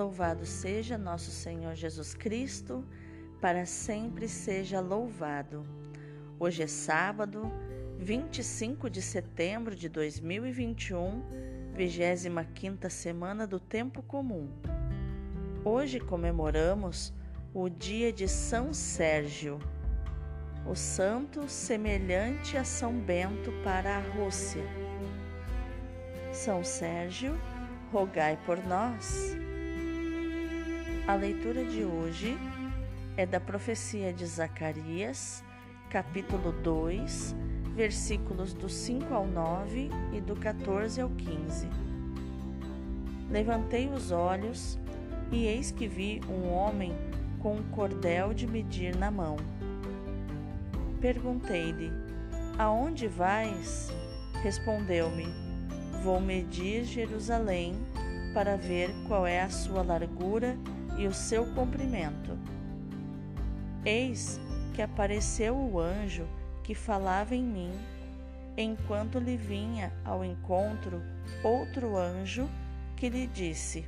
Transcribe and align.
Louvado 0.00 0.46
seja 0.46 0.96
nosso 0.96 1.30
Senhor 1.30 1.74
Jesus 1.74 2.14
Cristo, 2.14 2.82
para 3.38 3.66
sempre 3.66 4.28
seja 4.28 4.80
louvado. 4.80 5.62
Hoje 6.38 6.62
é 6.62 6.66
sábado, 6.66 7.42
25 7.98 8.88
de 8.88 9.02
setembro 9.02 9.76
de 9.76 9.90
2021, 9.90 11.22
25 11.74 12.88
semana 12.88 13.46
do 13.46 13.60
Tempo 13.60 14.02
Comum. 14.02 14.48
Hoje 15.62 16.00
comemoramos 16.00 17.12
o 17.52 17.68
dia 17.68 18.10
de 18.10 18.26
São 18.26 18.72
Sérgio, 18.72 19.58
o 20.66 20.74
santo 20.74 21.46
semelhante 21.46 22.56
a 22.56 22.64
São 22.64 22.98
Bento 22.98 23.52
para 23.62 23.98
a 23.98 24.00
Rússia. 24.00 24.64
São 26.32 26.64
Sérgio, 26.64 27.38
rogai 27.92 28.38
por 28.46 28.56
nós. 28.64 29.36
A 31.06 31.14
leitura 31.14 31.64
de 31.64 31.84
hoje 31.84 32.38
é 33.16 33.26
da 33.26 33.40
profecia 33.40 34.12
de 34.12 34.24
Zacarias, 34.26 35.42
capítulo 35.88 36.52
2, 36.52 37.34
versículos 37.74 38.52
do 38.52 38.68
5 38.68 39.12
ao 39.12 39.26
9 39.26 39.90
e 40.12 40.20
do 40.20 40.36
14 40.36 41.00
ao 41.00 41.08
15. 41.10 41.68
Levantei 43.30 43.88
os 43.88 44.12
olhos 44.12 44.78
e 45.32 45.46
eis 45.46 45.70
que 45.70 45.88
vi 45.88 46.20
um 46.28 46.52
homem 46.52 46.92
com 47.40 47.56
um 47.56 47.62
cordel 47.70 48.32
de 48.32 48.46
medir 48.46 48.94
na 48.96 49.10
mão. 49.10 49.36
Perguntei-lhe: 51.00 51.90
Aonde 52.56 53.08
vais? 53.08 53.88
Respondeu-me: 54.42 55.26
Vou 56.04 56.20
medir 56.20 56.84
Jerusalém 56.84 57.74
para 58.32 58.56
ver 58.56 58.90
qual 59.08 59.26
é 59.26 59.40
a 59.40 59.48
sua 59.48 59.82
largura 59.82 60.56
e 60.96 61.06
o 61.06 61.14
seu 61.14 61.46
comprimento. 61.54 62.38
Eis 63.84 64.40
que 64.74 64.82
apareceu 64.82 65.56
o 65.56 65.78
anjo 65.78 66.26
que 66.62 66.74
falava 66.74 67.34
em 67.34 67.42
mim, 67.42 67.72
enquanto 68.56 69.18
lhe 69.18 69.36
vinha 69.36 69.92
ao 70.04 70.24
encontro 70.24 71.02
outro 71.42 71.96
anjo 71.96 72.48
que 72.96 73.08
lhe 73.08 73.26
disse: 73.26 73.86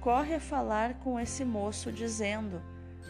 Corre 0.00 0.34
a 0.34 0.40
falar 0.40 0.94
com 1.00 1.18
esse 1.18 1.44
moço, 1.44 1.92
dizendo: 1.92 2.62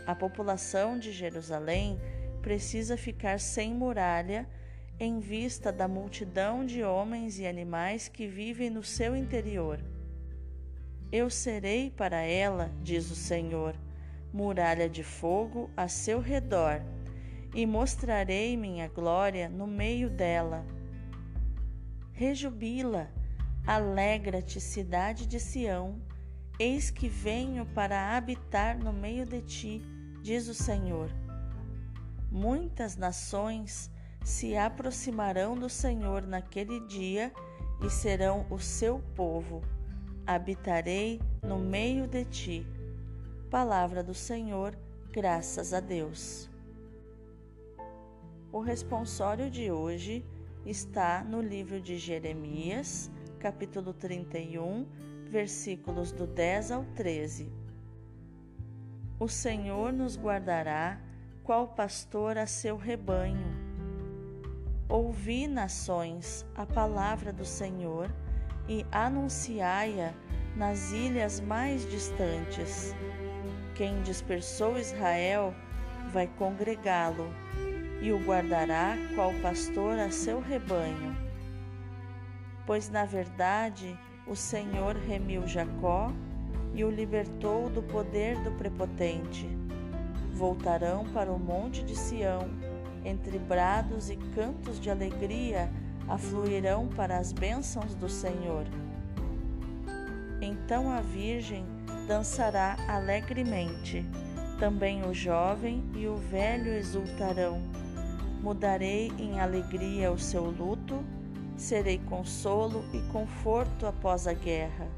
A 0.06 0.14
população 0.14 0.98
de 0.98 1.12
Jerusalém 1.12 1.98
precisa 2.40 2.96
ficar 2.96 3.38
sem 3.38 3.72
muralha 3.72 4.48
em 4.98 5.20
vista 5.20 5.72
da 5.72 5.88
multidão 5.88 6.64
de 6.64 6.82
homens 6.82 7.38
e 7.38 7.46
animais 7.46 8.08
que 8.08 8.26
vivem 8.26 8.70
no 8.70 8.82
seu 8.82 9.16
interior. 9.16 9.80
Eu 11.12 11.28
serei 11.28 11.90
para 11.90 12.22
ela, 12.22 12.72
diz 12.82 13.10
o 13.10 13.14
Senhor, 13.14 13.76
muralha 14.32 14.88
de 14.88 15.04
fogo 15.04 15.70
a 15.76 15.86
seu 15.86 16.20
redor, 16.20 16.80
e 17.54 17.66
mostrarei 17.66 18.56
minha 18.56 18.88
glória 18.88 19.46
no 19.46 19.66
meio 19.66 20.08
dela. 20.08 20.64
Rejubila, 22.12 23.10
alegra-te, 23.66 24.58
cidade 24.58 25.26
de 25.26 25.38
Sião, 25.38 26.00
eis 26.58 26.90
que 26.90 27.10
venho 27.10 27.66
para 27.66 28.16
habitar 28.16 28.78
no 28.78 28.90
meio 28.90 29.26
de 29.26 29.42
ti, 29.42 29.82
diz 30.22 30.48
o 30.48 30.54
Senhor. 30.54 31.10
Muitas 32.30 32.96
nações 32.96 33.90
se 34.24 34.56
aproximarão 34.56 35.58
do 35.58 35.68
Senhor 35.68 36.22
naquele 36.22 36.80
dia 36.86 37.30
e 37.84 37.90
serão 37.90 38.46
o 38.48 38.58
seu 38.58 38.98
povo 39.14 39.60
habitarei 40.34 41.20
no 41.42 41.58
meio 41.58 42.06
de 42.06 42.24
ti. 42.24 42.66
Palavra 43.50 44.02
do 44.02 44.14
Senhor, 44.14 44.76
graças 45.10 45.74
a 45.74 45.80
Deus. 45.80 46.48
O 48.50 48.60
responsório 48.60 49.50
de 49.50 49.70
hoje 49.70 50.24
está 50.64 51.22
no 51.22 51.40
livro 51.40 51.80
de 51.80 51.98
Jeremias, 51.98 53.10
capítulo 53.38 53.92
31, 53.92 54.86
versículos 55.28 56.12
do 56.12 56.26
10 56.26 56.70
ao 56.70 56.84
13. 56.94 57.52
O 59.18 59.28
Senhor 59.28 59.92
nos 59.92 60.16
guardará, 60.16 60.98
qual 61.44 61.68
pastor 61.68 62.38
a 62.38 62.46
seu 62.46 62.76
rebanho. 62.76 63.72
Ouvi, 64.88 65.46
nações, 65.46 66.46
a 66.54 66.64
palavra 66.64 67.32
do 67.32 67.44
Senhor 67.44 68.10
e 68.68 68.86
anunciai-a 68.90 70.12
nas 70.56 70.92
ilhas 70.92 71.40
mais 71.40 71.88
distantes. 71.90 72.94
Quem 73.74 74.02
dispersou 74.02 74.78
Israel 74.78 75.54
vai 76.12 76.26
congregá-lo 76.38 77.28
e 78.00 78.12
o 78.12 78.18
guardará 78.18 78.96
qual 79.14 79.32
pastor 79.40 79.98
a 79.98 80.10
seu 80.10 80.40
rebanho. 80.40 81.16
Pois 82.66 82.90
na 82.90 83.04
verdade 83.04 83.98
o 84.26 84.36
Senhor 84.36 84.96
remiu 84.96 85.46
Jacó 85.46 86.12
e 86.74 86.84
o 86.84 86.90
libertou 86.90 87.68
do 87.68 87.82
poder 87.82 88.38
do 88.42 88.52
prepotente. 88.52 89.48
Voltarão 90.34 91.04
para 91.12 91.30
o 91.30 91.38
monte 91.38 91.82
de 91.82 91.96
Sião, 91.96 92.48
entre 93.04 93.38
brados 93.38 94.10
e 94.10 94.16
cantos 94.34 94.80
de 94.80 94.90
alegria 94.90 95.70
afluirão 96.08 96.88
para 96.88 97.18
as 97.18 97.32
bênçãos 97.32 97.94
do 97.94 98.08
Senhor. 98.08 98.64
Então 100.40 100.90
a 100.90 101.00
Virgem 101.00 101.64
dançará 102.06 102.76
alegremente, 102.88 104.04
também 104.58 105.04
o 105.04 105.14
jovem 105.14 105.84
e 105.94 106.06
o 106.06 106.16
velho 106.16 106.72
exultarão. 106.72 107.62
Mudarei 108.42 109.12
em 109.18 109.40
alegria 109.40 110.10
o 110.10 110.18
seu 110.18 110.44
luto, 110.44 111.04
serei 111.56 111.98
consolo 111.98 112.84
e 112.92 113.00
conforto 113.12 113.86
após 113.86 114.26
a 114.26 114.32
guerra. 114.32 114.88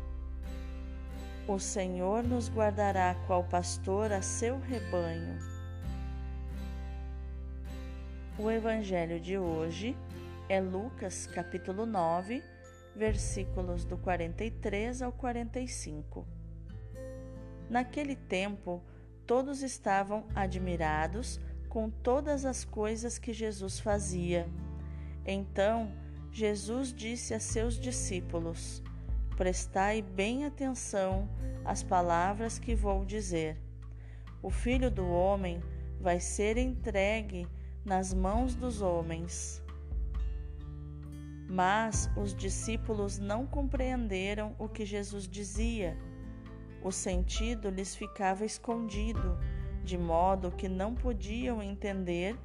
O 1.47 1.59
Senhor 1.59 2.23
nos 2.23 2.49
guardará 2.49 3.15
qual 3.27 3.45
pastor 3.45 4.11
a 4.13 4.23
seu 4.23 4.59
rebanho. 4.61 5.39
O 8.39 8.51
Evangelho 8.51 9.21
de 9.21 9.37
hoje 9.37 9.95
é 10.49 10.61
Lucas 10.61 11.27
capítulo 11.27 11.87
9, 11.87 12.43
versículos 12.95 13.85
do 13.85 13.97
43 13.97 15.01
ao 15.01 15.11
45. 15.11 16.27
Naquele 17.71 18.15
tempo, 18.15 18.83
todos 19.27 19.63
estavam 19.63 20.27
admirados 20.35 21.41
com 21.69 21.89
todas 21.89 22.45
as 22.45 22.65
coisas 22.65 23.19
que 23.19 23.33
Jesus 23.33 23.81
fazia. 23.81 24.47
Então, 25.25 25.91
Jesus 26.31 26.93
disse 26.93 27.33
a 27.33 27.41
seus 27.41 27.81
discípulos: 27.81 28.83
Prestai 29.37 30.03
bem 30.03 30.45
atenção 30.45 31.27
às 31.65 31.83
palavras 31.83 32.59
que 32.59 32.75
vou 32.75 33.05
dizer. 33.05 33.57
O 34.43 34.51
filho 34.51 34.91
do 34.91 35.09
homem 35.09 35.63
vai 35.99 36.21
ser 36.21 36.59
entregue 36.59 37.49
nas 37.83 38.13
mãos 38.13 38.55
dos 38.55 38.83
homens. 38.83 39.64
Mas 41.49 42.11
os 42.17 42.35
discípulos 42.35 43.19
não 43.19 43.47
compreenderam 43.47 44.55
o 44.59 44.69
que 44.69 44.85
Jesus 44.85 45.29
dizia. 45.29 45.97
O 46.83 46.91
sentido 46.91 47.71
lhes 47.71 47.95
ficava 47.95 48.45
escondido, 48.45 49.39
de 49.85 49.99
modo 49.99 50.51
que 50.51 50.69
não 50.69 50.95
podiam 50.95 51.63
entender 51.63 52.37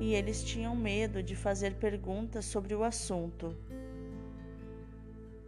e 0.00 0.14
eles 0.14 0.42
tinham 0.42 0.74
medo 0.74 1.22
de 1.22 1.34
fazer 1.34 1.74
perguntas 1.76 2.44
sobre 2.44 2.74
o 2.74 2.82
assunto. 2.82 3.56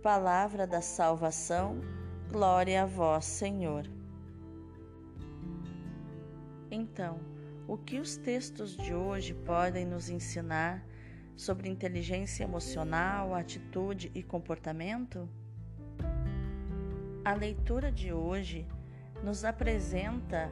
Palavra 0.03 0.67
da 0.67 0.81
salvação, 0.81 1.81
glória 2.31 2.83
a 2.83 2.87
vós, 2.87 3.25
Senhor. 3.25 3.87
Então, 6.71 7.21
o 7.69 7.77
que 7.77 7.99
os 7.99 8.17
textos 8.17 8.77
de 8.77 8.95
hoje 8.95 9.35
podem 9.35 9.85
nos 9.85 10.09
ensinar 10.09 10.85
sobre 11.37 11.69
inteligência 11.69 12.45
emocional, 12.45 13.35
atitude 13.35 14.11
e 14.15 14.23
comportamento? 14.23 15.29
A 17.25 17.35
leitura 17.35 17.91
de 17.91 18.13
hoje 18.13 18.67
nos 19.23 19.45
apresenta 19.45 20.51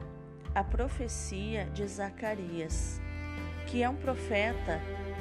a 0.55 0.63
profecia 0.63 1.65
de 1.65 1.85
Zacarias, 1.87 3.01
que 3.67 3.83
é 3.83 3.89
um 3.89 3.95
profeta 3.95 4.79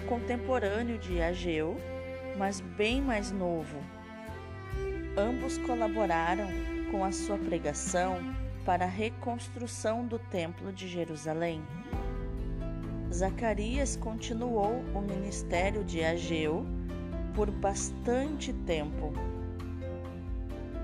contemporâneo 0.09 0.99
de 0.99 1.21
Ageu, 1.21 1.77
mas 2.39 2.61
bem 2.61 3.01
mais 3.01 3.31
novo. 3.31 3.79
Ambos 5.17 5.59
colaboraram 5.59 6.49
com 6.91 7.05
a 7.05 7.13
sua 7.13 7.37
pregação 7.37 8.19
para 8.65 8.85
a 8.85 8.89
reconstrução 8.89 10.07
do 10.07 10.19
Templo 10.19 10.73
de 10.73 10.89
Jerusalém. 10.89 11.63
Zacarias 13.13 13.97
continuou 13.97 14.85
o 14.95 15.01
ministério 15.01 15.83
de 15.83 16.05
Ageu 16.05 16.65
por 17.35 17.51
bastante 17.51 18.53
tempo. 18.53 19.13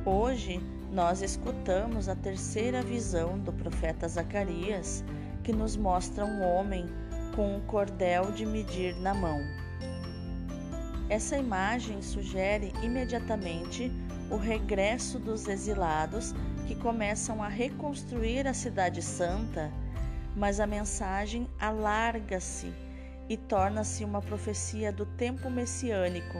Hoje 0.04 0.60
nós 0.92 1.22
escutamos 1.22 2.08
a 2.08 2.16
terceira 2.16 2.82
visão 2.82 3.38
do 3.38 3.52
profeta 3.52 4.08
Zacarias, 4.08 5.04
que 5.44 5.52
nos 5.52 5.76
mostra 5.76 6.24
um 6.24 6.42
homem 6.42 6.86
com 7.36 7.56
um 7.56 7.60
cordel 7.60 8.32
de 8.32 8.44
medir 8.44 8.96
na 8.96 9.14
mão. 9.14 9.38
Essa 11.08 11.36
imagem 11.36 12.02
sugere 12.02 12.72
imediatamente 12.82 13.92
o 14.28 14.36
regresso 14.36 15.20
dos 15.20 15.46
exilados 15.46 16.34
que 16.66 16.74
começam 16.74 17.40
a 17.40 17.48
reconstruir 17.48 18.48
a 18.48 18.54
Cidade 18.54 19.00
Santa, 19.00 19.70
mas 20.36 20.60
a 20.60 20.66
mensagem 20.66 21.48
alarga-se 21.58 22.70
e 23.26 23.36
torna-se 23.36 24.04
uma 24.04 24.20
profecia 24.20 24.92
do 24.92 25.06
tempo 25.06 25.48
messiânico, 25.50 26.38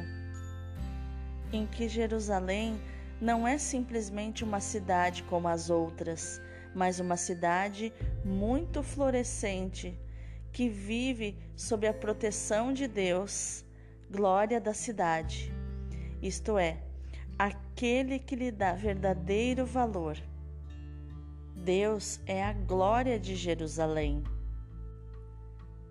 em 1.50 1.66
que 1.66 1.88
Jerusalém 1.88 2.78
não 3.20 3.48
é 3.48 3.56
simplesmente 3.56 4.44
uma 4.44 4.60
cidade 4.60 5.22
como 5.22 5.48
as 5.48 5.70
outras, 5.70 6.40
mas 6.75 7.00
uma 7.00 7.16
cidade 7.16 7.90
muito 8.22 8.82
florescente 8.82 9.99
que 10.52 10.69
vive 10.69 11.38
sob 11.56 11.87
a 11.87 11.94
proteção 11.94 12.72
de 12.72 12.87
Deus, 12.87 13.64
glória 14.10 14.60
da 14.60 14.75
cidade. 14.75 15.50
Isto 16.20 16.58
é, 16.58 16.82
aquele 17.38 18.19
que 18.19 18.37
lhe 18.37 18.50
dá 18.50 18.75
verdadeiro 18.75 19.64
valor. 19.64 20.19
Deus 21.66 22.20
é 22.26 22.44
a 22.44 22.52
glória 22.52 23.18
de 23.18 23.34
Jerusalém. 23.34 24.22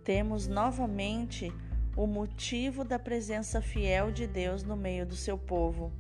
Temos 0.05 0.47
novamente 0.47 1.51
o 1.97 2.07
motivo 2.07 2.85
da 2.85 2.97
presença 2.97 3.61
fiel 3.61 4.09
de 4.09 4.25
Deus 4.25 4.63
no 4.63 4.77
meio 4.77 5.05
do 5.05 5.17
seu 5.17 5.37
povo. 5.37 5.91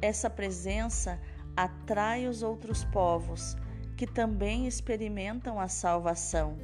Essa 0.00 0.30
presença 0.30 1.20
atrai 1.56 2.28
os 2.28 2.44
outros 2.44 2.84
povos 2.84 3.56
que 3.96 4.06
também 4.06 4.68
experimentam 4.68 5.58
a 5.58 5.66
salvação. 5.66 6.56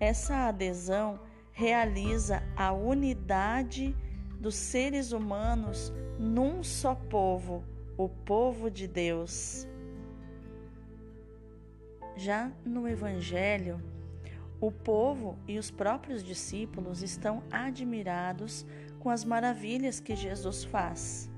Essa 0.00 0.48
adesão 0.48 1.20
realiza 1.52 2.42
a 2.56 2.72
unidade 2.72 3.94
dos 4.40 4.56
seres 4.56 5.12
humanos 5.12 5.92
num 6.18 6.64
só 6.64 6.96
povo, 6.96 7.62
o 7.96 8.08
povo 8.08 8.70
de 8.70 8.86
Deus. 8.86 9.66
Já 12.16 12.50
no 12.64 12.88
Evangelho, 12.88 13.80
o 14.60 14.70
povo 14.70 15.36
e 15.48 15.58
os 15.58 15.70
próprios 15.70 16.22
discípulos 16.22 17.02
estão 17.02 17.42
admirados 17.50 18.64
com 19.00 19.10
as 19.10 19.24
maravilhas 19.24 19.98
que 19.98 20.14
Jesus 20.14 20.62
faz. 20.64 21.28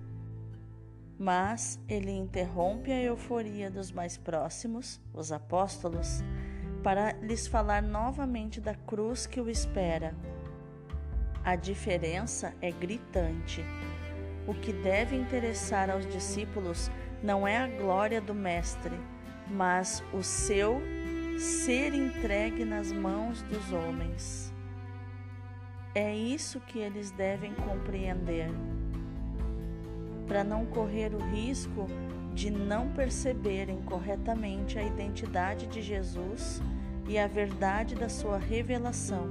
Mas 1.18 1.80
ele 1.88 2.10
interrompe 2.10 2.92
a 2.92 3.00
euforia 3.00 3.70
dos 3.70 3.90
mais 3.90 4.18
próximos, 4.18 5.00
os 5.12 5.32
apóstolos, 5.32 6.22
para 6.82 7.12
lhes 7.12 7.46
falar 7.46 7.82
novamente 7.82 8.60
da 8.60 8.74
cruz 8.74 9.26
que 9.26 9.40
o 9.40 9.48
espera. 9.48 10.14
A 11.42 11.56
diferença 11.56 12.54
é 12.60 12.70
gritante. 12.70 13.64
O 14.46 14.55
que 14.55 14.73
deve 14.73 15.17
interessar 15.17 15.91
aos 15.91 16.06
discípulos 16.06 16.91
não 17.23 17.46
é 17.46 17.56
a 17.56 17.67
glória 17.67 18.20
do 18.20 18.35
Mestre, 18.35 18.94
mas 19.50 20.02
o 20.12 20.23
seu 20.23 20.81
ser 21.38 21.94
entregue 21.94 22.64
nas 22.64 22.93
mãos 22.93 23.43
dos 23.43 23.73
homens. 23.73 24.52
É 25.94 26.14
isso 26.14 26.61
que 26.61 26.79
eles 26.79 27.11
devem 27.11 27.55
compreender 27.55 28.50
para 30.26 30.43
não 30.43 30.64
correr 30.67 31.14
o 31.14 31.19
risco 31.19 31.87
de 32.35 32.50
não 32.50 32.88
perceberem 32.88 33.81
corretamente 33.82 34.79
a 34.79 34.82
identidade 34.82 35.67
de 35.67 35.81
Jesus 35.81 36.61
e 37.06 37.19
a 37.19 37.26
verdade 37.26 37.94
da 37.94 38.08
sua 38.08 38.38
revelação. 38.38 39.29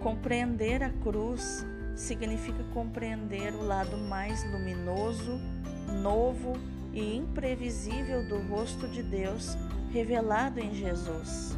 Compreender 0.00 0.82
a 0.82 0.90
cruz 0.90 1.64
significa 2.00 2.64
compreender 2.72 3.54
o 3.54 3.62
lado 3.62 3.96
mais 3.96 4.42
luminoso, 4.50 5.38
novo 6.02 6.54
e 6.92 7.16
imprevisível 7.16 8.26
do 8.26 8.38
rosto 8.48 8.88
de 8.88 9.02
Deus 9.02 9.56
revelado 9.92 10.58
em 10.58 10.74
Jesus. 10.74 11.56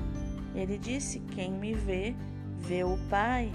Ele 0.55 0.77
disse: 0.77 1.21
Quem 1.35 1.53
me 1.53 1.75
vê, 1.75 2.15
vê 2.59 2.83
o 2.83 2.99
Pai. 3.09 3.53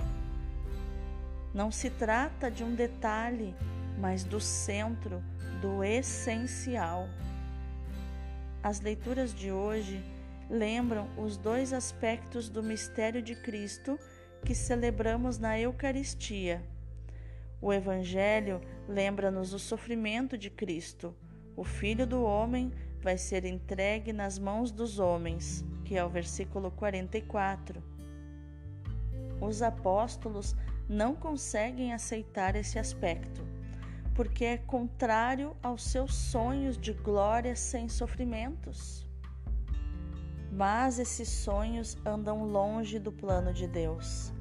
Não 1.54 1.72
se 1.72 1.90
trata 1.90 2.50
de 2.50 2.64
um 2.64 2.74
detalhe, 2.74 3.54
mas 4.00 4.24
do 4.24 4.40
centro, 4.40 5.22
do 5.62 5.84
essencial. 5.84 7.10
As 8.64 8.80
leituras 8.80 9.34
de 9.34 9.52
hoje 9.52 10.04
lembram 10.50 11.10
os 11.18 11.36
dois 11.36 11.74
aspectos 11.74 12.48
do 12.48 12.64
mistério 12.64 13.22
de 13.22 13.36
Cristo 13.36 14.00
que 14.46 14.56
celebramos 14.56 15.38
na 15.38 15.60
Eucaristia. 15.60 16.64
O 17.60 17.74
Evangelho 17.74 18.62
lembra-nos 18.88 19.52
o 19.52 19.58
sofrimento 19.58 20.38
de 20.38 20.50
Cristo. 20.50 21.16
O 21.56 21.64
Filho 21.64 22.06
do 22.06 22.24
Homem 22.24 22.72
vai 23.02 23.18
ser 23.18 23.46
entregue 23.46 24.14
nas 24.14 24.38
mãos 24.38 24.72
dos 24.72 25.00
homens, 25.00 25.66
que 25.84 25.98
é 25.98 26.06
o 26.06 26.10
versículo 26.10 26.70
44. 26.70 27.82
Os 29.42 29.62
apóstolos 29.62 30.56
não 30.88 31.16
conseguem 31.16 31.94
aceitar 31.94 32.56
esse 32.56 32.78
aspecto, 32.78 33.42
porque 34.14 34.46
é 34.46 34.58
contrário 34.58 35.56
aos 35.62 35.84
seus 35.84 36.14
sonhos 36.14 36.78
de 36.78 36.94
glória 36.94 37.56
sem 37.56 37.90
sofrimentos. 37.90 39.08
Mas 40.52 41.00
esses 41.00 41.28
sonhos 41.28 41.98
andam 42.06 42.46
longe 42.46 43.00
do 43.00 43.12
plano 43.12 43.52
de 43.52 43.68
Deus. 43.68 44.32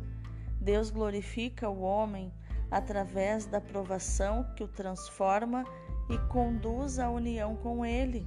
Deus 0.60 0.90
glorifica 0.90 1.68
o 1.68 1.80
homem 1.80 2.32
através 2.70 3.46
da 3.46 3.60
provação 3.60 4.44
que 4.54 4.64
o 4.64 4.68
transforma 4.68 5.64
e 6.08 6.18
conduz 6.28 6.98
à 6.98 7.10
união 7.10 7.56
com 7.56 7.84
Ele. 7.84 8.26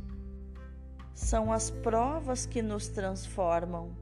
São 1.14 1.52
as 1.52 1.70
provas 1.70 2.46
que 2.46 2.62
nos 2.62 2.88
transformam, 2.88 3.96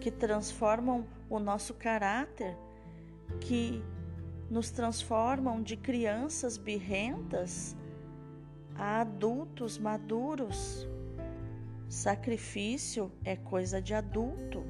que 0.00 0.10
transformam 0.10 1.06
o 1.28 1.38
nosso 1.38 1.74
caráter 1.74 2.56
que 3.38 3.82
nos 4.50 4.70
transformam 4.70 5.62
de 5.62 5.76
crianças 5.76 6.56
birrentas 6.56 7.76
a 8.74 9.02
adultos 9.02 9.78
maduros. 9.78 10.88
Sacrifício 11.88 13.12
é 13.24 13.36
coisa 13.36 13.80
de 13.80 13.94
adulto. 13.94 14.64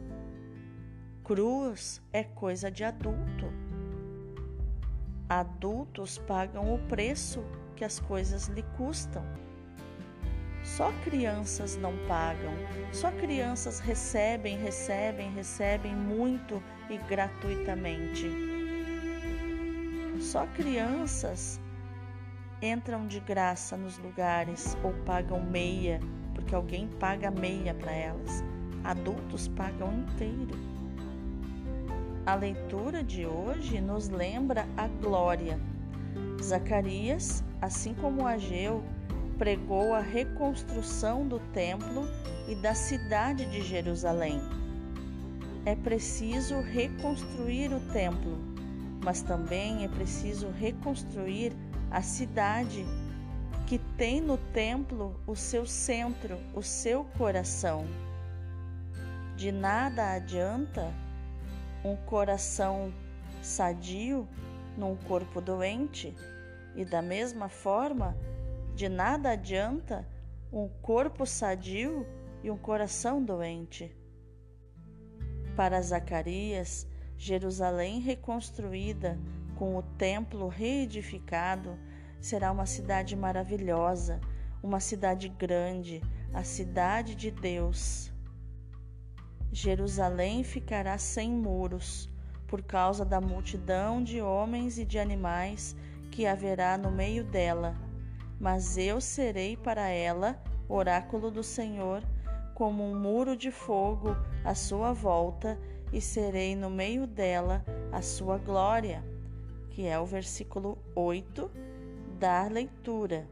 Cruz 1.24 2.02
é 2.12 2.24
coisa 2.24 2.70
de 2.70 2.84
adulto. 2.84 3.59
Adultos 5.30 6.18
pagam 6.18 6.74
o 6.74 6.78
preço 6.88 7.44
que 7.76 7.84
as 7.84 8.00
coisas 8.00 8.48
lhe 8.48 8.64
custam. 8.76 9.22
Só 10.64 10.90
crianças 11.04 11.76
não 11.76 11.96
pagam, 12.08 12.52
só 12.92 13.12
crianças 13.12 13.78
recebem, 13.78 14.58
recebem, 14.58 15.32
recebem 15.32 15.94
muito 15.94 16.60
e 16.90 16.98
gratuitamente. 16.98 18.28
Só 20.18 20.48
crianças 20.48 21.60
entram 22.60 23.06
de 23.06 23.20
graça 23.20 23.76
nos 23.76 23.98
lugares 23.98 24.76
ou 24.82 24.92
pagam 25.04 25.40
meia, 25.40 26.00
porque 26.34 26.56
alguém 26.56 26.88
paga 26.98 27.30
meia 27.30 27.72
para 27.72 27.92
elas. 27.92 28.42
Adultos 28.82 29.46
pagam 29.46 29.92
inteiro. 29.92 30.79
A 32.30 32.36
leitura 32.36 33.02
de 33.02 33.26
hoje 33.26 33.80
nos 33.80 34.08
lembra 34.08 34.64
a 34.76 34.86
glória. 34.86 35.58
Zacarias, 36.40 37.42
assim 37.60 37.92
como 37.92 38.24
Ageu, 38.24 38.84
pregou 39.36 39.92
a 39.92 39.98
reconstrução 39.98 41.26
do 41.26 41.40
templo 41.52 42.06
e 42.46 42.54
da 42.54 42.72
cidade 42.72 43.46
de 43.46 43.62
Jerusalém. 43.62 44.40
É 45.66 45.74
preciso 45.74 46.60
reconstruir 46.60 47.72
o 47.72 47.80
templo, 47.92 48.38
mas 49.04 49.22
também 49.22 49.82
é 49.82 49.88
preciso 49.88 50.50
reconstruir 50.50 51.52
a 51.90 52.00
cidade 52.00 52.86
que 53.66 53.78
tem 53.98 54.20
no 54.20 54.38
templo 54.38 55.20
o 55.26 55.34
seu 55.34 55.66
centro, 55.66 56.38
o 56.54 56.62
seu 56.62 57.02
coração. 57.18 57.84
De 59.36 59.50
nada 59.50 60.12
adianta 60.12 60.94
um 61.84 61.96
coração 61.96 62.92
sadio 63.42 64.28
num 64.76 64.96
corpo 64.96 65.40
doente, 65.40 66.14
e 66.74 66.84
da 66.84 67.02
mesma 67.02 67.48
forma, 67.48 68.16
de 68.74 68.88
nada 68.88 69.30
adianta 69.30 70.06
um 70.52 70.68
corpo 70.68 71.26
sadio 71.26 72.06
e 72.42 72.50
um 72.50 72.56
coração 72.56 73.22
doente. 73.22 73.94
Para 75.56 75.80
Zacarias, 75.80 76.86
Jerusalém 77.16 78.00
reconstruída, 78.00 79.18
com 79.56 79.76
o 79.76 79.82
templo 79.82 80.48
reedificado, 80.48 81.78
será 82.20 82.50
uma 82.50 82.66
cidade 82.66 83.14
maravilhosa, 83.14 84.20
uma 84.62 84.80
cidade 84.80 85.28
grande, 85.28 86.02
a 86.32 86.42
cidade 86.42 87.14
de 87.14 87.30
Deus. 87.30 88.10
Jerusalém 89.52 90.44
ficará 90.44 90.96
sem 90.96 91.30
muros, 91.30 92.08
por 92.46 92.62
causa 92.62 93.04
da 93.04 93.20
multidão 93.20 94.02
de 94.02 94.20
homens 94.20 94.78
e 94.78 94.84
de 94.84 94.98
animais 94.98 95.76
que 96.10 96.26
haverá 96.26 96.78
no 96.78 96.90
meio 96.90 97.24
dela. 97.24 97.76
Mas 98.38 98.76
eu 98.78 99.00
serei 99.00 99.56
para 99.56 99.88
ela, 99.88 100.40
oráculo 100.68 101.30
do 101.30 101.42
Senhor, 101.42 102.02
como 102.54 102.84
um 102.84 102.98
muro 102.98 103.36
de 103.36 103.50
fogo 103.50 104.16
à 104.44 104.54
sua 104.54 104.92
volta, 104.92 105.58
e 105.92 106.00
serei 106.00 106.54
no 106.54 106.70
meio 106.70 107.06
dela 107.06 107.64
a 107.90 108.00
sua 108.00 108.38
glória, 108.38 109.04
que 109.70 109.86
é 109.86 109.98
o 109.98 110.06
versículo 110.06 110.78
8 110.94 111.50
da 112.18 112.46
leitura. 112.46 113.28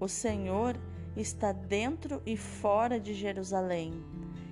O 0.00 0.08
Senhor 0.08 0.78
está 1.16 1.52
dentro 1.52 2.22
e 2.24 2.36
fora 2.36 2.98
de 2.98 3.12
Jerusalém, 3.12 4.02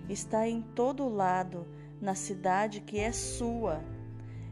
está 0.09 0.49
em 0.49 0.63
todo 0.63 1.09
lado, 1.09 1.67
na 2.01 2.15
cidade 2.15 2.81
que 2.81 2.99
é 2.99 3.13
sua. 3.13 3.83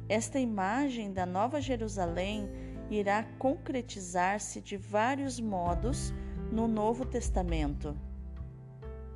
Esta 0.09 0.39
imagem 0.39 1.13
da 1.13 1.25
Nova 1.25 1.61
Jerusalém 1.61 2.49
irá 2.91 3.23
concretizar-se 3.39 4.61
de 4.61 4.77
vários 4.77 5.41
modos 5.41 6.13
no 6.53 6.69
Novo 6.69 7.05
Testamento. 7.05 7.97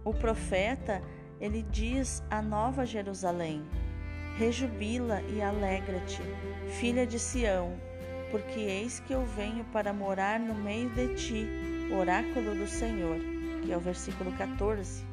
O 0.05 0.15
profeta, 0.15 1.03
ele 1.41 1.63
diz 1.63 2.23
à 2.31 2.41
Nova 2.41 2.87
Jerusalém: 2.87 3.63
Rejubila 4.37 5.21
e 5.23 5.43
alegra-te, 5.43 6.23
filha 6.79 7.07
de 7.07 7.19
Sião, 7.19 7.73
porque 8.31 8.61
eis 8.61 9.01
que 9.01 9.13
eu 9.13 9.25
venho 9.27 9.65
para 9.67 9.93
morar 9.93 10.41
no 10.41 10.55
meio 10.55 10.89
de 10.91 11.15
ti, 11.15 11.47
oráculo 11.93 12.55
do 12.55 12.67
Senhor, 12.67 13.19
que 13.63 13.73
é 13.73 13.77
o 13.77 13.81
versículo 13.81 14.33
14. 14.33 15.08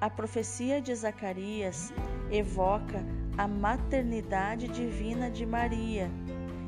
A 0.00 0.08
profecia 0.08 0.80
de 0.80 0.94
Zacarias 0.94 1.92
evoca 2.30 3.04
a 3.36 3.46
maternidade 3.46 4.66
divina 4.66 5.30
de 5.30 5.44
Maria 5.44 6.10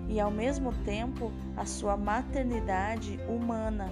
e, 0.06 0.20
ao 0.20 0.30
mesmo 0.30 0.70
tempo, 0.84 1.32
a 1.56 1.64
sua 1.64 1.96
maternidade 1.96 3.18
humana. 3.26 3.90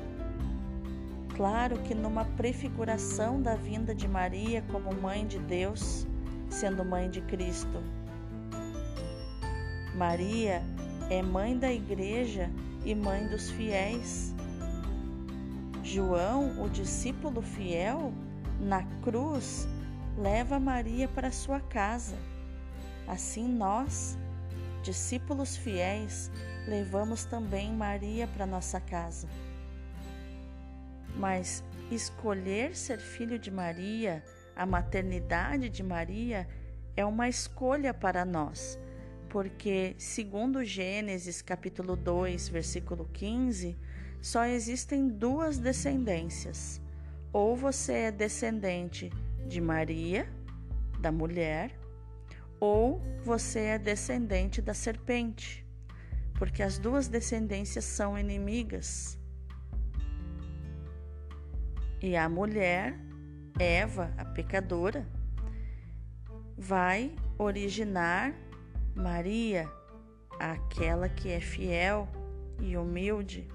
Claro 1.34 1.78
que, 1.78 1.94
numa 1.94 2.26
prefiguração 2.26 3.40
da 3.40 3.54
vinda 3.54 3.94
de 3.94 4.06
Maria 4.06 4.62
como 4.70 4.94
mãe 4.94 5.26
de 5.26 5.38
Deus, 5.38 6.06
sendo 6.50 6.84
mãe 6.84 7.08
de 7.08 7.22
Cristo. 7.22 7.82
Maria 9.94 10.62
é 11.08 11.22
mãe 11.22 11.58
da 11.58 11.72
igreja 11.72 12.50
e 12.84 12.94
mãe 12.94 13.26
dos 13.26 13.50
fiéis. 13.50 14.34
João, 15.82 16.62
o 16.62 16.68
discípulo 16.68 17.40
fiel, 17.40 18.12
na 18.60 18.84
cruz, 19.02 19.66
leva 20.18 20.60
Maria 20.60 21.08
para 21.08 21.30
sua 21.30 21.60
casa. 21.60 22.16
Assim 23.08 23.48
nós, 23.48 24.18
discípulos 24.82 25.56
fiéis, 25.56 26.30
levamos 26.68 27.24
também 27.24 27.72
Maria 27.72 28.26
para 28.28 28.46
nossa 28.46 28.78
casa. 28.78 29.26
Mas 31.16 31.64
escolher 31.90 32.76
ser 32.76 32.98
filho 32.98 33.38
de 33.38 33.50
Maria, 33.50 34.22
a 34.54 34.66
maternidade 34.66 35.68
de 35.68 35.82
Maria, 35.82 36.46
é 36.96 37.04
uma 37.04 37.28
escolha 37.28 37.94
para 37.94 38.24
nós, 38.24 38.78
porque, 39.28 39.94
segundo 39.96 40.62
Gênesis 40.64 41.40
capítulo 41.40 41.96
2, 41.96 42.48
versículo 42.48 43.08
15, 43.12 43.76
só 44.20 44.44
existem 44.44 45.08
duas 45.08 45.58
descendências 45.58 46.80
ou 47.32 47.56
você 47.56 47.92
é 47.92 48.10
descendente 48.12 49.10
de 49.46 49.60
Maria, 49.60 50.28
da 51.00 51.12
mulher, 51.12 51.78
ou 52.58 53.00
você 53.24 53.60
é 53.60 53.78
descendente 53.78 54.60
da 54.60 54.74
serpente, 54.74 55.66
porque 56.34 56.62
as 56.62 56.78
duas 56.78 57.08
descendências 57.08 57.84
são 57.84 58.18
inimigas. 58.18 59.18
E 62.02 62.16
a 62.16 62.28
mulher, 62.28 62.98
Eva, 63.58 64.12
a 64.16 64.24
pecadora, 64.24 65.06
vai 66.56 67.14
originar 67.38 68.34
Maria, 68.94 69.70
aquela 70.38 71.08
que 71.08 71.30
é 71.30 71.40
fiel 71.40 72.08
e 72.58 72.76
humilde 72.76 73.48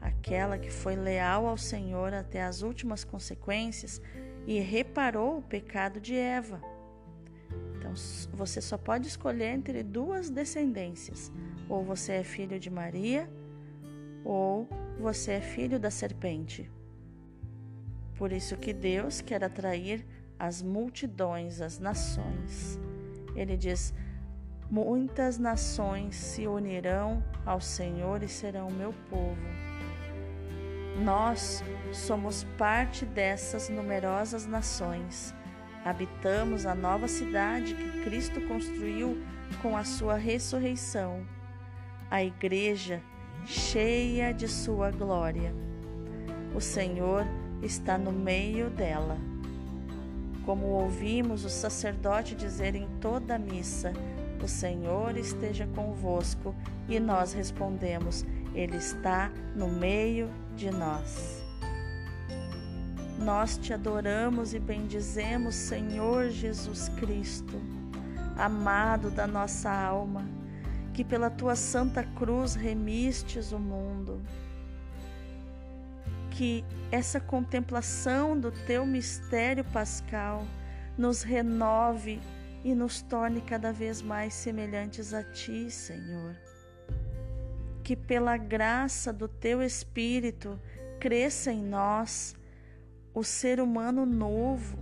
aquela 0.00 0.58
que 0.58 0.70
foi 0.70 0.96
leal 0.96 1.46
ao 1.46 1.56
Senhor 1.56 2.14
até 2.14 2.42
as 2.42 2.62
últimas 2.62 3.04
consequências 3.04 4.00
e 4.46 4.60
reparou 4.60 5.38
o 5.38 5.42
pecado 5.42 6.00
de 6.00 6.14
Eva. 6.14 6.60
Então, 7.76 7.92
você 8.32 8.60
só 8.60 8.76
pode 8.76 9.08
escolher 9.08 9.54
entre 9.54 9.82
duas 9.82 10.30
descendências: 10.30 11.32
ou 11.68 11.84
você 11.84 12.12
é 12.12 12.24
filho 12.24 12.58
de 12.58 12.70
Maria, 12.70 13.28
ou 14.24 14.68
você 14.98 15.32
é 15.32 15.40
filho 15.40 15.78
da 15.78 15.90
serpente. 15.90 16.70
Por 18.16 18.32
isso 18.32 18.56
que 18.56 18.72
Deus 18.72 19.20
quer 19.20 19.44
atrair 19.44 20.04
as 20.38 20.62
multidões, 20.62 21.60
as 21.60 21.78
nações. 21.78 22.78
Ele 23.34 23.56
diz: 23.56 23.94
Muitas 24.70 25.38
nações 25.38 26.16
se 26.16 26.46
unirão 26.46 27.22
ao 27.46 27.60
Senhor 27.60 28.22
e 28.22 28.28
serão 28.28 28.68
meu 28.70 28.92
povo. 29.08 29.67
Nós 31.02 31.62
somos 31.92 32.44
parte 32.56 33.06
dessas 33.06 33.68
numerosas 33.68 34.46
nações. 34.46 35.32
Habitamos 35.84 36.66
a 36.66 36.74
nova 36.74 37.06
cidade 37.06 37.74
que 37.74 38.02
Cristo 38.02 38.40
construiu 38.48 39.16
com 39.62 39.76
a 39.76 39.84
sua 39.84 40.16
ressurreição, 40.16 41.24
a 42.10 42.22
igreja 42.22 43.00
cheia 43.46 44.34
de 44.34 44.48
sua 44.48 44.90
glória. 44.90 45.54
O 46.54 46.60
Senhor 46.60 47.24
está 47.62 47.96
no 47.96 48.10
meio 48.10 48.68
dela. 48.68 49.16
Como 50.44 50.66
ouvimos 50.66 51.44
o 51.44 51.50
sacerdote 51.50 52.34
dizer 52.34 52.74
em 52.74 52.88
toda 53.00 53.36
a 53.36 53.38
missa, 53.38 53.92
o 54.42 54.48
Senhor 54.48 55.16
esteja 55.16 55.66
convosco, 55.74 56.54
e 56.88 56.98
nós 56.98 57.32
respondemos: 57.32 58.24
Ele 58.54 58.76
está 58.76 59.30
no 59.54 59.68
meio 59.68 60.28
de 60.58 60.72
nós. 60.72 61.40
Nós 63.16 63.56
te 63.56 63.72
adoramos 63.72 64.54
e 64.54 64.58
bendizemos, 64.58 65.54
Senhor 65.54 66.30
Jesus 66.30 66.88
Cristo, 67.00 67.54
amado 68.36 69.08
da 69.08 69.26
nossa 69.26 69.70
alma, 69.70 70.24
que 70.92 71.04
pela 71.04 71.30
tua 71.30 71.54
santa 71.54 72.02
cruz 72.02 72.56
remistes 72.56 73.52
o 73.52 73.58
mundo. 73.58 74.20
Que 76.32 76.64
essa 76.90 77.20
contemplação 77.20 78.38
do 78.38 78.50
teu 78.50 78.84
mistério 78.84 79.64
pascal 79.64 80.44
nos 80.96 81.22
renove 81.22 82.20
e 82.64 82.74
nos 82.74 83.00
torne 83.00 83.40
cada 83.40 83.72
vez 83.72 84.02
mais 84.02 84.34
semelhantes 84.34 85.14
a 85.14 85.22
ti, 85.22 85.70
Senhor 85.70 86.34
que 87.88 87.96
pela 87.96 88.36
graça 88.36 89.10
do 89.14 89.26
teu 89.26 89.62
Espírito 89.62 90.60
cresça 91.00 91.50
em 91.50 91.64
nós 91.64 92.36
o 93.14 93.24
ser 93.24 93.60
humano 93.60 94.04
novo, 94.04 94.78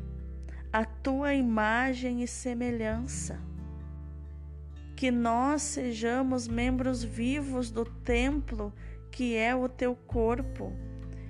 a 0.72 0.84
tua 0.84 1.32
imagem 1.32 2.25
e 2.25 2.26
semelhança. 2.26 3.40
Que 4.96 5.12
nós 5.12 5.62
sejamos 5.62 6.48
membros 6.48 7.04
vivos 7.04 7.70
do 7.70 7.84
templo 7.84 8.75
que 9.12 9.36
é 9.36 9.54
o 9.54 9.68
teu 9.68 9.94
corpo 9.94 10.72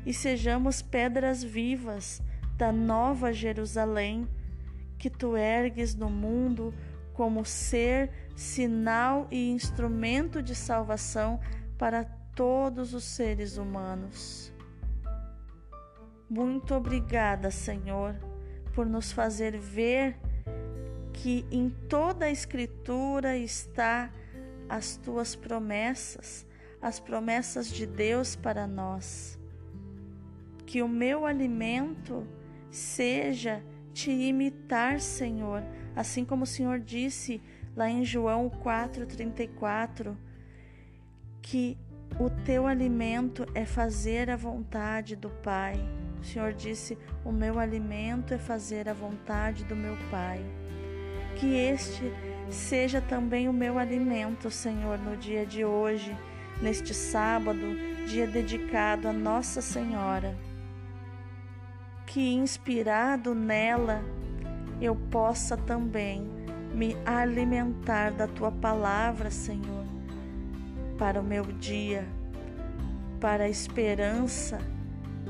e 0.07 0.15
sejamos 0.15 0.81
pedras 0.81 1.45
vivas 1.45 2.23
da 2.57 2.73
nova 2.73 3.35
Jerusalém 3.35 4.27
que 4.99 5.11
tu 5.11 5.37
ergues 5.37 5.95
no 5.95 6.09
mundo 6.09 6.73
como 7.13 7.45
ser, 7.45 8.11
sinal 8.35 9.27
e 9.31 9.51
instrumento 9.51 10.43
de 10.43 10.55
salvação 10.55 11.39
para 11.79 12.05
todos 12.35 12.95
os 12.95 13.05
seres 13.05 13.57
humanos. 13.57 14.53
Muito 16.29 16.75
obrigada, 16.75 17.51
Senhor, 17.51 18.17
por 18.75 18.85
nos 18.85 19.13
fazer 19.13 19.57
ver 19.59 20.19
que 21.13 21.47
em 21.51 21.71
toda 21.89 22.27
a 22.27 22.31
Escritura 22.31 23.37
está 23.37 24.11
as 24.69 24.97
tuas 24.97 25.35
promessas, 25.35 26.47
as 26.83 26.99
promessas 26.99 27.69
de 27.69 27.87
Deus 27.87 28.37
para 28.37 28.67
nós. 28.67 29.39
Que 30.67 30.83
o 30.83 30.89
meu 30.89 31.25
alimento 31.25 32.27
seja 32.71 33.63
te 33.95 34.11
imitar, 34.11 35.01
Senhor, 35.01 35.63
assim 35.95 36.25
como 36.25 36.45
o 36.45 36.47
Senhor 36.47 36.81
disse 36.81 37.41
lá 37.75 37.89
em 37.89 38.05
João 38.05 38.51
4:34, 38.51 40.17
que 41.47 41.79
o 42.19 42.29
teu 42.29 42.67
alimento 42.67 43.47
é 43.55 43.65
fazer 43.65 44.29
a 44.31 44.37
vontade 44.37 45.15
do 45.15 45.31
Pai. 45.31 45.75
O 46.21 46.25
Senhor 46.25 46.53
disse: 46.53 46.99
O 47.25 47.31
meu 47.31 47.61
alimento 47.61 48.35
é 48.35 48.39
fazer 48.39 48.89
a 48.89 48.93
vontade 48.93 49.65
do 49.65 49.77
meu 49.77 49.97
Pai. 50.11 50.45
Que 51.37 51.55
este 51.55 52.13
seja 52.51 53.01
também 53.01 53.49
o 53.49 53.53
meu 53.53 53.79
alimento, 53.79 54.51
Senhor, 54.51 54.99
no 54.99 55.17
dia 55.17 55.47
de 55.47 55.65
hoje, 55.65 56.17
neste 56.61 56.93
sábado, 56.93 57.77
dia 58.09 58.27
dedicado 58.27 59.07
a 59.07 59.13
Nossa 59.13 59.63
Senhora. 59.63 60.37
Que 62.07 62.35
inspirado 62.35 63.37
nela 63.37 64.03
eu 64.81 64.97
possa 64.97 65.57
também 65.57 66.29
me 66.75 66.97
alimentar 67.07 68.11
da 68.11 68.27
tua 68.27 68.51
palavra, 68.51 69.31
Senhor 69.31 69.96
para 70.99 71.21
o 71.21 71.25
meu 71.25 71.45
dia, 71.45 72.07
para 73.21 73.45
a 73.45 73.49
esperança 73.49 74.59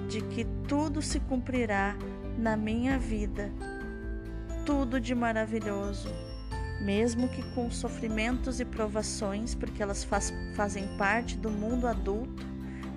de 0.08 0.20
que 0.20 0.44
tudo 0.68 1.02
se 1.02 1.18
cumprirá 1.20 1.96
na 2.38 2.56
minha 2.56 2.98
vida, 2.98 3.50
tudo 4.64 5.00
de 5.00 5.14
maravilhoso, 5.14 6.08
mesmo 6.80 7.28
que 7.28 7.42
com 7.54 7.70
sofrimentos 7.70 8.60
e 8.60 8.64
provações, 8.64 9.54
porque 9.54 9.82
elas 9.82 10.04
faz, 10.04 10.32
fazem 10.54 10.96
parte 10.96 11.36
do 11.36 11.50
mundo 11.50 11.86
adulto, 11.86 12.44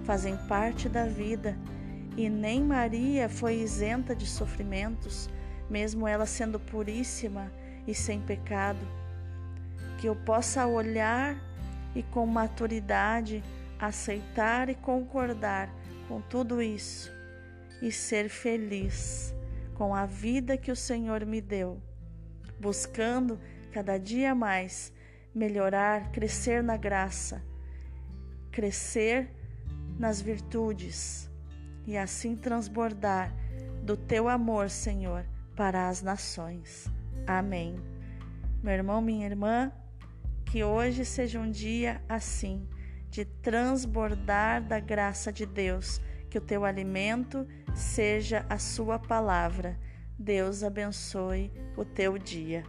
fazem 0.03 0.35
parte 0.47 0.89
da 0.89 1.05
vida, 1.05 1.57
e 2.17 2.29
nem 2.29 2.63
Maria 2.63 3.29
foi 3.29 3.55
isenta 3.55 4.15
de 4.15 4.27
sofrimentos, 4.27 5.29
mesmo 5.69 6.07
ela 6.07 6.25
sendo 6.25 6.59
puríssima 6.59 7.51
e 7.87 7.93
sem 7.93 8.19
pecado. 8.19 8.85
Que 9.97 10.07
eu 10.07 10.15
possa 10.15 10.65
olhar 10.65 11.37
e 11.95 12.03
com 12.03 12.25
maturidade 12.25 13.43
aceitar 13.79 14.69
e 14.69 14.75
concordar 14.75 15.73
com 16.07 16.21
tudo 16.21 16.61
isso 16.61 17.11
e 17.81 17.91
ser 17.91 18.29
feliz 18.29 19.33
com 19.73 19.95
a 19.95 20.05
vida 20.05 20.57
que 20.57 20.71
o 20.71 20.75
Senhor 20.75 21.25
me 21.25 21.39
deu, 21.39 21.81
buscando 22.59 23.39
cada 23.71 23.97
dia 23.97 24.35
mais 24.35 24.91
melhorar, 25.33 26.11
crescer 26.11 26.61
na 26.61 26.75
graça, 26.75 27.41
crescer 28.51 29.31
nas 29.97 30.21
virtudes 30.21 31.29
e 31.85 31.97
assim 31.97 32.35
transbordar 32.35 33.33
do 33.83 33.95
teu 33.95 34.27
amor, 34.27 34.69
Senhor, 34.69 35.25
para 35.55 35.87
as 35.87 36.01
nações. 36.01 36.91
Amém. 37.25 37.75
Meu 38.61 38.73
irmão, 38.73 39.01
minha 39.01 39.25
irmã, 39.25 39.71
que 40.49 40.63
hoje 40.63 41.05
seja 41.05 41.39
um 41.39 41.49
dia 41.49 42.01
assim, 42.09 42.67
de 43.11 43.23
transbordar 43.23 44.63
da 44.63 44.79
graça 44.79 45.31
de 45.31 45.45
Deus, 45.45 46.01
que 46.27 46.39
o 46.39 46.41
teu 46.41 46.65
alimento 46.65 47.47
seja 47.75 48.45
a 48.49 48.57
sua 48.57 48.97
palavra. 48.97 49.79
Deus 50.17 50.63
abençoe 50.63 51.51
o 51.77 51.85
teu 51.85 52.17
dia. 52.17 52.63